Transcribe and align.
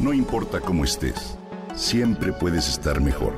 No 0.00 0.14
importa 0.14 0.62
cómo 0.62 0.84
estés, 0.84 1.36
siempre 1.76 2.32
puedes 2.32 2.66
estar 2.70 3.02
mejor. 3.02 3.34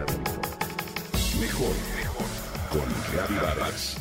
Mejor, 1.41 1.75
mejor. 1.97 2.27
Con 2.71 2.89
Reavivadas. 3.13 3.97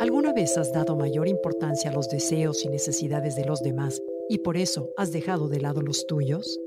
¿Alguna 0.00 0.32
vez 0.32 0.58
has 0.58 0.72
dado 0.72 0.96
mayor 0.96 1.28
importancia 1.28 1.92
a 1.92 1.94
los 1.94 2.08
deseos 2.08 2.64
y 2.64 2.68
necesidades 2.68 3.36
de 3.36 3.44
los 3.44 3.62
demás 3.62 4.02
y 4.28 4.38
por 4.38 4.56
eso 4.56 4.92
has 4.96 5.12
dejado 5.12 5.46
de 5.46 5.60
lado 5.60 5.82
los 5.82 6.08
tuyos? 6.08 6.58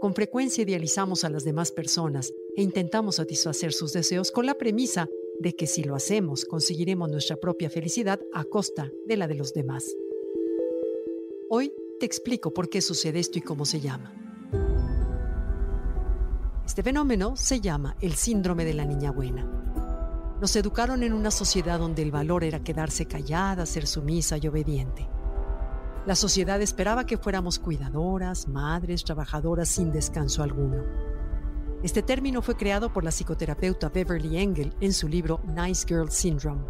Con 0.00 0.14
frecuencia 0.14 0.62
idealizamos 0.62 1.24
a 1.24 1.28
las 1.30 1.44
demás 1.44 1.70
personas 1.70 2.32
e 2.56 2.62
intentamos 2.62 3.16
satisfacer 3.16 3.72
sus 3.72 3.92
deseos 3.92 4.30
con 4.30 4.46
la 4.46 4.54
premisa 4.54 5.08
de 5.38 5.54
que 5.54 5.66
si 5.66 5.84
lo 5.84 5.94
hacemos 5.94 6.44
conseguiremos 6.44 7.10
nuestra 7.10 7.36
propia 7.36 7.68
felicidad 7.68 8.20
a 8.32 8.44
costa 8.44 8.90
de 9.06 9.16
la 9.16 9.28
de 9.28 9.34
los 9.34 9.52
demás. 9.52 9.84
Hoy 11.50 11.72
te 12.00 12.06
explico 12.06 12.52
por 12.52 12.68
qué 12.68 12.80
sucede 12.80 13.20
esto 13.20 13.38
y 13.38 13.42
cómo 13.42 13.64
se 13.64 13.80
llama. 13.80 14.12
Este 16.64 16.82
fenómeno 16.82 17.36
se 17.36 17.60
llama 17.60 17.96
el 18.00 18.14
síndrome 18.14 18.64
de 18.64 18.74
la 18.74 18.84
niña 18.84 19.12
buena. 19.12 19.46
Nos 20.40 20.56
educaron 20.56 21.02
en 21.02 21.12
una 21.12 21.30
sociedad 21.30 21.78
donde 21.78 22.02
el 22.02 22.10
valor 22.10 22.44
era 22.44 22.62
quedarse 22.64 23.06
callada, 23.06 23.64
ser 23.64 23.86
sumisa 23.86 24.36
y 24.38 24.48
obediente. 24.48 25.08
La 26.06 26.14
sociedad 26.14 26.60
esperaba 26.60 27.06
que 27.06 27.16
fuéramos 27.16 27.58
cuidadoras, 27.58 28.46
madres, 28.46 29.04
trabajadoras 29.04 29.68
sin 29.68 29.92
descanso 29.92 30.42
alguno. 30.42 31.15
Este 31.86 32.02
término 32.02 32.42
fue 32.42 32.56
creado 32.56 32.92
por 32.92 33.04
la 33.04 33.12
psicoterapeuta 33.12 33.90
Beverly 33.90 34.38
Engel 34.38 34.74
en 34.80 34.92
su 34.92 35.06
libro 35.06 35.40
Nice 35.46 35.86
Girl 35.86 36.10
Syndrome 36.10 36.64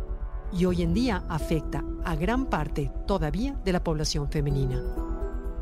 y 0.53 0.67
hoy 0.67 0.83
en 0.83 0.93
día 0.93 1.25
afecta 1.31 1.83
a 2.05 2.15
gran 2.17 2.51
parte 2.51 2.93
todavía 3.07 3.59
de 3.65 3.73
la 3.73 3.83
población 3.83 4.31
femenina, 4.31 4.79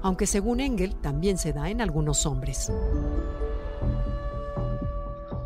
aunque 0.03 0.27
según 0.27 0.59
Engel 0.59 0.97
también 0.97 1.39
se 1.39 1.53
da 1.53 1.71
en 1.71 1.81
algunos 1.81 2.27
hombres. 2.27 2.73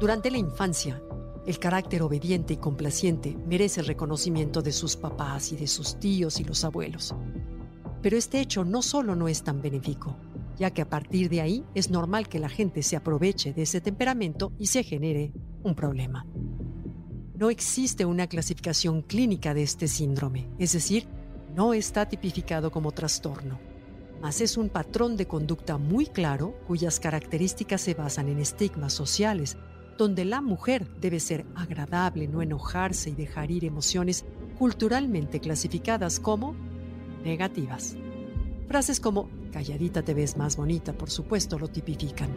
Durante 0.00 0.30
la 0.30 0.38
infancia, 0.38 1.02
el 1.44 1.58
carácter 1.58 2.00
obediente 2.00 2.54
y 2.54 2.56
complaciente 2.56 3.36
merece 3.46 3.80
el 3.80 3.88
reconocimiento 3.88 4.62
de 4.62 4.72
sus 4.72 4.96
papás 4.96 5.52
y 5.52 5.56
de 5.58 5.66
sus 5.66 6.00
tíos 6.00 6.40
y 6.40 6.44
los 6.44 6.64
abuelos. 6.64 7.14
Pero 8.00 8.16
este 8.16 8.40
hecho 8.40 8.64
no 8.64 8.80
solo 8.80 9.14
no 9.14 9.28
es 9.28 9.42
tan 9.42 9.60
benéfico, 9.60 10.16
ya 10.58 10.70
que 10.72 10.82
a 10.82 10.88
partir 10.88 11.28
de 11.28 11.40
ahí 11.40 11.64
es 11.74 11.90
normal 11.90 12.28
que 12.28 12.38
la 12.38 12.48
gente 12.48 12.82
se 12.82 12.96
aproveche 12.96 13.52
de 13.52 13.62
ese 13.62 13.80
temperamento 13.80 14.52
y 14.58 14.66
se 14.66 14.82
genere 14.82 15.32
un 15.62 15.74
problema. 15.74 16.26
No 17.34 17.50
existe 17.50 18.04
una 18.04 18.26
clasificación 18.26 19.02
clínica 19.02 19.54
de 19.54 19.62
este 19.62 19.86
síndrome, 19.86 20.50
es 20.58 20.72
decir, 20.72 21.06
no 21.54 21.72
está 21.72 22.08
tipificado 22.08 22.70
como 22.70 22.92
trastorno, 22.92 23.60
mas 24.20 24.40
es 24.40 24.56
un 24.56 24.68
patrón 24.68 25.16
de 25.16 25.26
conducta 25.26 25.78
muy 25.78 26.06
claro 26.06 26.58
cuyas 26.66 26.98
características 26.98 27.80
se 27.80 27.94
basan 27.94 28.28
en 28.28 28.40
estigmas 28.40 28.92
sociales, 28.92 29.56
donde 29.96 30.24
la 30.24 30.40
mujer 30.40 30.88
debe 31.00 31.20
ser 31.20 31.46
agradable, 31.54 32.26
no 32.26 32.42
enojarse 32.42 33.10
y 33.10 33.14
dejar 33.14 33.50
ir 33.50 33.64
emociones 33.64 34.24
culturalmente 34.58 35.38
clasificadas 35.40 36.18
como 36.18 36.54
negativas. 37.24 37.96
Frases 38.68 39.00
como 39.00 39.30
calladita 39.50 40.02
te 40.02 40.12
ves 40.12 40.36
más 40.36 40.58
bonita, 40.58 40.92
por 40.92 41.08
supuesto, 41.08 41.58
lo 41.58 41.68
tipifican. 41.68 42.28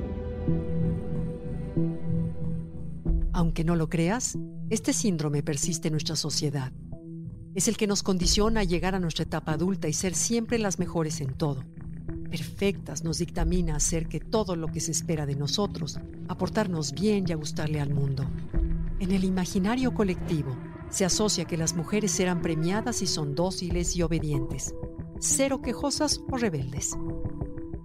Aunque 3.33 3.65
no 3.65 3.75
lo 3.75 3.89
creas, 3.89 4.37
este 4.69 4.93
síndrome 4.93 5.43
persiste 5.43 5.89
en 5.89 5.93
nuestra 5.93 6.15
sociedad. 6.15 6.71
Es 7.53 7.67
el 7.67 7.75
que 7.75 7.85
nos 7.85 8.01
condiciona 8.01 8.61
a 8.61 8.63
llegar 8.63 8.95
a 8.95 8.99
nuestra 9.01 9.23
etapa 9.23 9.51
adulta 9.51 9.89
y 9.89 9.93
ser 9.93 10.15
siempre 10.15 10.57
las 10.57 10.79
mejores 10.79 11.19
en 11.19 11.33
todo. 11.33 11.65
Perfectas 12.29 13.03
nos 13.03 13.17
dictamina 13.17 13.75
hacer 13.75 14.07
que 14.07 14.21
todo 14.21 14.55
lo 14.55 14.67
que 14.67 14.79
se 14.79 14.91
espera 14.91 15.25
de 15.25 15.35
nosotros, 15.35 15.99
aportarnos 16.29 16.93
bien 16.93 17.25
y 17.27 17.33
a 17.33 17.35
gustarle 17.35 17.81
al 17.81 17.93
mundo. 17.93 18.25
En 19.01 19.11
el 19.11 19.25
imaginario 19.25 19.93
colectivo, 19.93 20.55
se 20.89 21.03
asocia 21.03 21.43
que 21.43 21.57
las 21.57 21.75
mujeres 21.75 22.11
serán 22.11 22.41
premiadas 22.41 22.97
si 22.97 23.07
son 23.07 23.35
dóciles 23.35 23.97
y 23.97 24.01
obedientes, 24.01 24.73
cero 25.21 25.61
quejosas 25.61 26.19
o 26.31 26.37
rebeldes. 26.37 26.97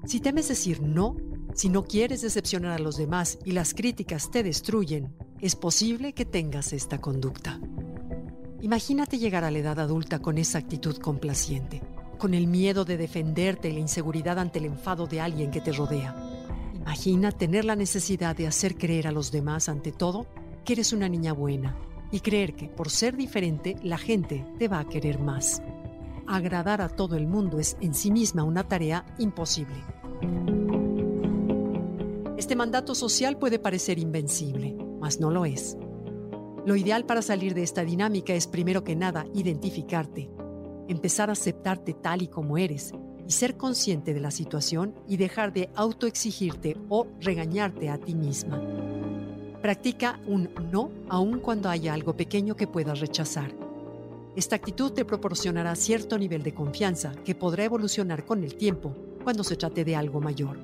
Si 0.07 0.21
temes 0.21 0.49
decir 0.49 0.81
no, 0.81 1.17
si 1.55 1.69
no 1.69 1.85
quieres 1.85 2.23
decepcionar 2.23 2.73
a 2.73 2.79
los 2.79 2.97
demás 2.97 3.39
y 3.45 3.53
las 3.53 3.75
críticas 3.75 4.31
te 4.31 4.43
destruyen, 4.43 5.15
es 5.41 5.55
posible 5.55 6.15
que 6.15 6.25
tengas 6.25 6.73
esta 6.73 6.99
conducta. 7.01 7.61
Imagínate 8.63 9.19
llegar 9.19 9.45
a 9.45 9.51
la 9.51 9.59
edad 9.59 9.79
adulta 9.79 10.21
con 10.21 10.39
esa 10.39 10.59
actitud 10.59 10.97
complaciente, 10.97 11.83
con 12.19 12.33
el 12.33 12.47
miedo 12.47 12.87
de 12.87 12.97
defenderte 12.97 13.69
y 13.69 13.75
la 13.75 13.81
inseguridad 13.81 14.39
ante 14.39 14.59
el 14.59 14.65
enfado 14.65 15.07
de 15.07 15.21
alguien 15.21 15.51
que 15.51 15.61
te 15.61 15.73
rodea. 15.73 16.17
Imagina 16.75 17.33
tener 17.33 17.67
la 17.67 17.77
necesidad 17.77 18.35
de 18.35 18.47
hacer 18.47 18.79
creer 18.79 19.07
a 19.07 19.13
los 19.13 19.31
demás 19.31 19.69
ante 19.69 19.93
todo 19.93 20.27
que 20.65 20.73
eres 20.73 20.95
una 20.95 21.09
niña 21.09 21.33
buena, 21.33 21.77
y 22.11 22.21
creer 22.21 22.55
que 22.55 22.69
por 22.69 22.91
ser 22.91 23.17
diferente 23.17 23.77
la 23.83 23.99
gente 23.99 24.47
te 24.59 24.69
va 24.69 24.81
a 24.81 24.89
querer 24.89 25.19
más. 25.19 25.61
Agradar 26.29 26.81
a 26.81 26.89
todo 26.89 27.15
el 27.17 27.29
mundo 27.29 27.61
es 27.61 27.77
en 27.81 27.95
sí 27.95 28.11
misma 28.11 28.43
una 28.43 28.67
tarea 28.67 29.05
imposible. 29.19 29.77
Este 32.37 32.57
mandato 32.57 32.95
social 32.95 33.39
puede 33.39 33.59
parecer 33.59 33.99
invencible, 33.99 34.77
mas 35.01 35.21
no 35.21 35.31
lo 35.31 35.45
es. 35.45 35.77
Lo 36.65 36.75
ideal 36.75 37.07
para 37.07 37.23
salir 37.23 37.55
de 37.55 37.63
esta 37.63 37.85
dinámica 37.85 38.35
es 38.35 38.49
primero 38.49 38.83
que 38.83 38.97
nada 38.97 39.27
identificarte, 39.35 40.29
empezar 40.89 41.29
a 41.29 41.35
aceptarte 41.35 41.95
tal 41.95 42.23
y 42.23 42.29
como 42.29 42.59
eres 42.59 42.93
y 43.27 43.31
ser 43.31 43.57
consciente 43.57 44.13
de 44.13 44.21
la 44.21 44.33
situación 44.33 44.95
y 45.07 45.17
dejar 45.17 45.53
de 45.53 45.71
autoexigirte 45.77 46.77
o 46.89 47.07
regañarte 47.21 47.89
a 47.89 47.99
ti 47.99 48.15
misma. 48.17 48.61
Practica 49.63 50.21
un 50.27 50.51
no 50.73 50.91
aun 51.09 51.39
cuando 51.39 51.69
haya 51.69 51.95
algo 51.95 52.17
pequeño 52.17 52.57
que 52.57 52.67
puedas 52.67 52.99
rechazar. 52.99 53.66
Esta 54.37 54.55
actitud 54.55 54.93
te 54.93 55.07
proporcionará 55.07 55.75
cierto 55.77 56.19
nivel 56.19 56.43
de 56.43 56.53
confianza 56.53 57.15
que 57.25 57.35
podrá 57.35 57.65
evolucionar 57.65 58.27
con 58.27 58.45
el 58.45 58.55
tiempo 58.55 58.95
cuando 59.25 59.43
se 59.43 59.57
trate 59.57 59.83
de 59.83 59.97
algo 59.97 60.21
mayor. 60.21 60.59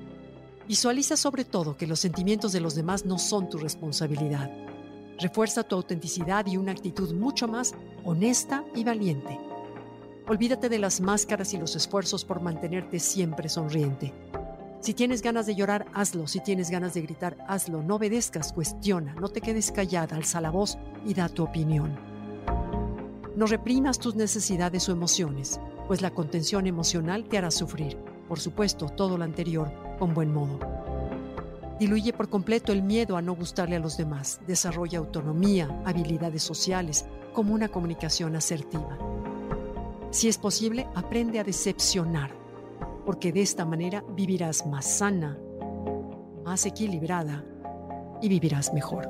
Visualiza 0.67 1.17
sobre 1.17 1.43
todo 1.43 1.75
que 1.75 1.87
los 1.87 1.99
sentimientos 1.99 2.51
de 2.51 2.61
los 2.61 2.75
demás 2.75 3.03
no 3.03 3.17
son 3.17 3.49
tu 3.49 3.57
responsabilidad. 3.57 4.51
Refuerza 5.17 5.63
tu 5.63 5.75
autenticidad 5.75 6.45
y 6.45 6.55
una 6.55 6.71
actitud 6.71 7.15
mucho 7.15 7.47
más 7.47 7.73
honesta 8.05 8.63
y 8.75 8.83
valiente. 8.83 9.39
Olvídate 10.27 10.69
de 10.69 10.77
las 10.77 11.01
máscaras 11.01 11.51
y 11.55 11.57
los 11.57 11.75
esfuerzos 11.75 12.25
por 12.25 12.41
mantenerte 12.41 12.99
siempre 12.99 13.49
sonriente. 13.49 14.13
Si 14.81 14.93
tienes 14.93 15.23
ganas 15.23 15.47
de 15.47 15.55
llorar, 15.55 15.87
hazlo. 15.93 16.27
Si 16.27 16.41
tienes 16.41 16.69
ganas 16.69 16.93
de 16.93 17.01
gritar, 17.01 17.37
hazlo. 17.47 17.81
No 17.81 17.95
obedezcas, 17.95 18.53
cuestiona. 18.53 19.15
No 19.15 19.29
te 19.29 19.41
quedes 19.41 19.71
callada, 19.71 20.15
alza 20.15 20.41
la 20.41 20.51
voz 20.51 20.77
y 21.07 21.15
da 21.15 21.27
tu 21.27 21.43
opinión. 21.43 22.12
No 23.35 23.47
reprimas 23.47 23.97
tus 23.97 24.15
necesidades 24.15 24.87
o 24.87 24.91
emociones, 24.91 25.59
pues 25.87 26.01
la 26.01 26.11
contención 26.11 26.67
emocional 26.67 27.25
te 27.25 27.37
hará 27.37 27.49
sufrir. 27.49 27.97
Por 28.27 28.39
supuesto, 28.39 28.89
todo 28.89 29.17
lo 29.17 29.23
anterior 29.23 29.71
con 29.97 30.13
buen 30.13 30.31
modo. 30.31 30.59
Diluye 31.79 32.13
por 32.13 32.29
completo 32.29 32.71
el 32.71 32.83
miedo 32.83 33.17
a 33.17 33.21
no 33.21 33.35
gustarle 33.35 33.75
a 33.75 33.79
los 33.79 33.97
demás. 33.97 34.39
Desarrolla 34.45 34.99
autonomía, 34.99 35.81
habilidades 35.83 36.43
sociales, 36.43 37.05
como 37.33 37.55
una 37.55 37.69
comunicación 37.69 38.35
asertiva. 38.35 38.97
Si 40.11 40.27
es 40.27 40.37
posible, 40.37 40.87
aprende 40.93 41.39
a 41.39 41.43
decepcionar 41.43 42.31
porque 43.05 43.31
de 43.31 43.41
esta 43.41 43.65
manera 43.65 44.03
vivirás 44.15 44.65
más 44.65 44.85
sana, 44.85 45.37
más 46.45 46.65
equilibrada 46.65 47.43
y 48.21 48.29
vivirás 48.29 48.73
mejor. 48.73 49.09